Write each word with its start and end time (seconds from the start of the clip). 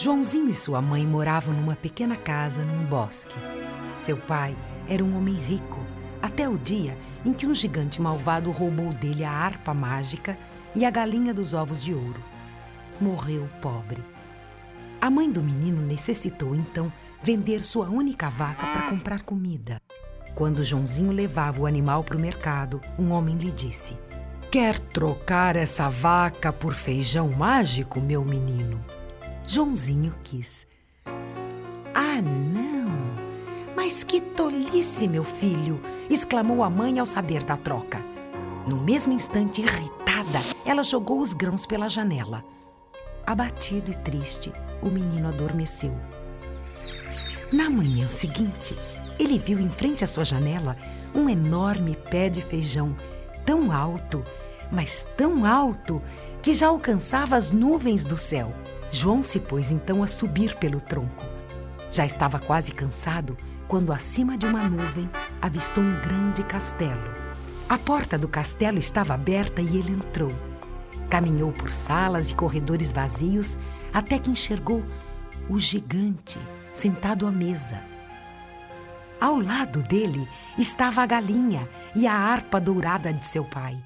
Joãozinho 0.00 0.48
e 0.48 0.54
sua 0.54 0.80
mãe 0.80 1.06
moravam 1.06 1.52
numa 1.52 1.76
pequena 1.76 2.16
casa 2.16 2.64
num 2.64 2.86
bosque. 2.86 3.36
Seu 3.98 4.16
pai 4.16 4.56
era 4.88 5.04
um 5.04 5.14
homem 5.14 5.34
rico, 5.34 5.78
até 6.22 6.48
o 6.48 6.56
dia 6.56 6.96
em 7.22 7.34
que 7.34 7.46
um 7.46 7.54
gigante 7.54 8.00
malvado 8.00 8.50
roubou 8.50 8.94
dele 8.94 9.24
a 9.24 9.30
harpa 9.30 9.74
mágica 9.74 10.38
e 10.74 10.86
a 10.86 10.90
galinha 10.90 11.34
dos 11.34 11.52
ovos 11.52 11.82
de 11.82 11.92
ouro. 11.92 12.24
Morreu 12.98 13.46
pobre. 13.60 14.02
A 15.02 15.10
mãe 15.10 15.30
do 15.30 15.42
menino 15.42 15.82
necessitou 15.82 16.54
então 16.54 16.90
vender 17.22 17.62
sua 17.62 17.90
única 17.90 18.30
vaca 18.30 18.68
para 18.68 18.88
comprar 18.88 19.20
comida. 19.20 19.82
Quando 20.34 20.64
Joãozinho 20.64 21.12
levava 21.12 21.60
o 21.60 21.66
animal 21.66 22.02
para 22.02 22.16
o 22.16 22.20
mercado, 22.20 22.80
um 22.98 23.10
homem 23.10 23.36
lhe 23.36 23.52
disse: 23.52 23.98
Quer 24.50 24.80
trocar 24.80 25.56
essa 25.56 25.90
vaca 25.90 26.50
por 26.50 26.72
feijão 26.72 27.28
mágico, 27.28 28.00
meu 28.00 28.24
menino? 28.24 28.82
Joãozinho 29.52 30.14
quis. 30.22 30.64
Ah, 31.92 32.22
não! 32.22 32.88
Mas 33.74 34.04
que 34.04 34.20
tolice, 34.20 35.08
meu 35.08 35.24
filho! 35.24 35.80
exclamou 36.08 36.62
a 36.62 36.70
mãe 36.70 37.00
ao 37.00 37.04
saber 37.04 37.42
da 37.42 37.56
troca. 37.56 38.00
No 38.64 38.76
mesmo 38.76 39.12
instante, 39.12 39.60
irritada, 39.60 40.38
ela 40.64 40.84
jogou 40.84 41.18
os 41.18 41.32
grãos 41.32 41.66
pela 41.66 41.88
janela. 41.88 42.44
Abatido 43.26 43.90
e 43.90 43.94
triste, 43.96 44.52
o 44.80 44.86
menino 44.86 45.26
adormeceu. 45.26 45.98
Na 47.52 47.68
manhã 47.68 48.06
seguinte, 48.06 48.76
ele 49.18 49.36
viu 49.36 49.58
em 49.58 49.70
frente 49.70 50.04
à 50.04 50.06
sua 50.06 50.24
janela 50.24 50.76
um 51.12 51.28
enorme 51.28 51.98
pé 52.08 52.28
de 52.28 52.40
feijão, 52.40 52.96
tão 53.44 53.72
alto, 53.72 54.24
mas 54.70 55.04
tão 55.16 55.44
alto, 55.44 56.00
que 56.40 56.54
já 56.54 56.68
alcançava 56.68 57.34
as 57.34 57.50
nuvens 57.50 58.04
do 58.04 58.16
céu. 58.16 58.54
João 58.90 59.22
se 59.22 59.38
pôs 59.38 59.70
então 59.70 60.02
a 60.02 60.06
subir 60.06 60.56
pelo 60.56 60.80
tronco. 60.80 61.24
Já 61.92 62.04
estava 62.04 62.38
quase 62.38 62.72
cansado 62.72 63.36
quando, 63.68 63.92
acima 63.92 64.36
de 64.36 64.46
uma 64.46 64.68
nuvem, 64.68 65.08
avistou 65.40 65.82
um 65.82 66.00
grande 66.00 66.42
castelo. 66.42 67.14
A 67.68 67.78
porta 67.78 68.18
do 68.18 68.26
castelo 68.26 68.78
estava 68.78 69.14
aberta 69.14 69.62
e 69.62 69.78
ele 69.78 69.92
entrou. 69.92 70.34
Caminhou 71.08 71.52
por 71.52 71.70
salas 71.70 72.30
e 72.30 72.34
corredores 72.34 72.90
vazios 72.90 73.56
até 73.92 74.18
que 74.18 74.30
enxergou 74.30 74.82
o 75.48 75.58
gigante 75.58 76.38
sentado 76.72 77.26
à 77.28 77.30
mesa. 77.30 77.80
Ao 79.20 79.38
lado 79.38 79.82
dele 79.82 80.28
estava 80.58 81.02
a 81.02 81.06
galinha 81.06 81.68
e 81.94 82.06
a 82.06 82.14
harpa 82.14 82.60
dourada 82.60 83.12
de 83.12 83.26
seu 83.26 83.44
pai. 83.44 83.78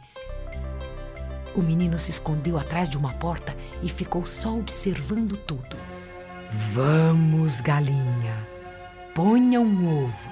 O 1.54 1.62
menino 1.62 1.98
se 1.98 2.10
escondeu 2.10 2.58
atrás 2.58 2.88
de 2.88 2.98
uma 2.98 3.12
porta 3.12 3.56
e 3.82 3.88
ficou 3.88 4.26
só 4.26 4.56
observando 4.56 5.36
tudo. 5.36 5.76
Vamos, 6.72 7.60
galinha, 7.60 8.36
ponha 9.14 9.60
um 9.60 10.04
ovo, 10.04 10.30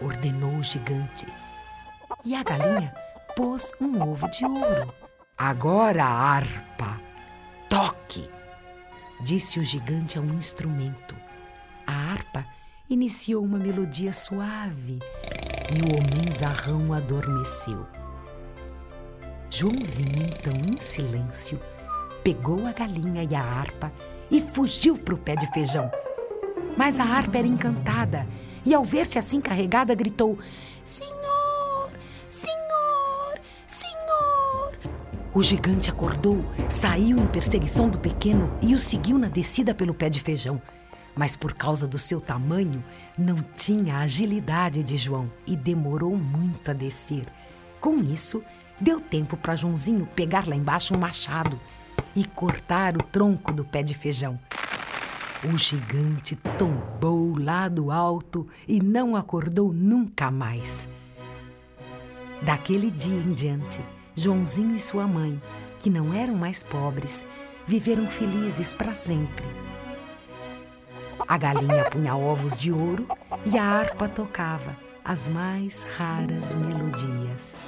ordenou 0.00 0.56
o 0.56 0.62
gigante. 0.62 1.26
E 2.24 2.34
a 2.34 2.42
galinha 2.42 2.94
pôs 3.36 3.72
um 3.80 4.00
ovo 4.00 4.30
de 4.30 4.44
ouro. 4.44 4.94
Agora 5.36 6.04
harpa, 6.04 7.00
toque, 7.68 8.28
disse 9.24 9.58
o 9.58 9.64
gigante 9.64 10.18
a 10.18 10.20
um 10.20 10.34
instrumento. 10.34 11.16
A 11.86 11.92
harpa 11.92 12.46
iniciou 12.88 13.44
uma 13.44 13.58
melodia 13.58 14.12
suave 14.12 15.00
e 15.70 15.80
o 15.80 15.96
homenzarrão 15.98 16.92
adormeceu. 16.92 17.86
Joãozinho, 19.54 20.22
então, 20.22 20.54
em 20.66 20.78
silêncio, 20.78 21.60
pegou 22.24 22.66
a 22.66 22.72
galinha 22.72 23.22
e 23.22 23.34
a 23.34 23.42
harpa 23.42 23.92
e 24.30 24.40
fugiu 24.40 24.96
para 24.96 25.12
o 25.12 25.18
pé 25.18 25.36
de 25.36 25.46
feijão. 25.52 25.90
Mas 26.74 26.98
a 26.98 27.04
harpa 27.04 27.36
era 27.36 27.46
encantada 27.46 28.26
e, 28.64 28.72
ao 28.72 28.82
ver-se 28.82 29.18
assim 29.18 29.42
carregada, 29.42 29.94
gritou: 29.94 30.38
Senhor, 30.82 31.90
Senhor, 32.30 33.38
Senhor! 33.66 34.72
O 35.34 35.42
gigante 35.42 35.90
acordou, 35.90 36.42
saiu 36.70 37.18
em 37.18 37.26
perseguição 37.26 37.90
do 37.90 37.98
pequeno 37.98 38.50
e 38.62 38.74
o 38.74 38.78
seguiu 38.78 39.18
na 39.18 39.28
descida 39.28 39.74
pelo 39.74 39.92
pé 39.92 40.08
de 40.08 40.18
feijão. 40.18 40.62
Mas 41.14 41.36
por 41.36 41.52
causa 41.52 41.86
do 41.86 41.98
seu 41.98 42.22
tamanho, 42.22 42.82
não 43.18 43.44
tinha 43.54 43.96
a 43.96 44.00
agilidade 44.00 44.82
de 44.82 44.96
João 44.96 45.30
e 45.46 45.54
demorou 45.54 46.16
muito 46.16 46.70
a 46.70 46.74
descer. 46.74 47.26
Com 47.78 47.98
isso, 47.98 48.42
Deu 48.82 49.00
tempo 49.00 49.36
para 49.36 49.54
Joãozinho 49.54 50.08
pegar 50.12 50.48
lá 50.48 50.56
embaixo 50.56 50.92
um 50.92 50.98
machado 50.98 51.58
e 52.16 52.24
cortar 52.24 52.96
o 52.96 52.98
tronco 53.00 53.52
do 53.52 53.64
pé 53.64 53.80
de 53.80 53.94
feijão. 53.94 54.36
O 55.44 55.56
gigante 55.56 56.34
tombou 56.58 57.38
lá 57.38 57.68
do 57.68 57.92
alto 57.92 58.44
e 58.66 58.80
não 58.80 59.14
acordou 59.14 59.72
nunca 59.72 60.32
mais. 60.32 60.88
Daquele 62.42 62.90
dia 62.90 63.14
em 63.14 63.32
diante, 63.32 63.80
Joãozinho 64.16 64.74
e 64.74 64.80
sua 64.80 65.06
mãe, 65.06 65.40
que 65.78 65.88
não 65.88 66.12
eram 66.12 66.34
mais 66.34 66.64
pobres, 66.64 67.24
viveram 67.64 68.08
felizes 68.08 68.72
para 68.72 68.96
sempre. 68.96 69.44
A 71.28 71.38
galinha 71.38 71.88
punha 71.88 72.16
ovos 72.16 72.58
de 72.58 72.72
ouro 72.72 73.06
e 73.46 73.56
a 73.56 73.62
harpa 73.64 74.08
tocava 74.08 74.76
as 75.04 75.28
mais 75.28 75.84
raras 75.96 76.52
melodias. 76.52 77.62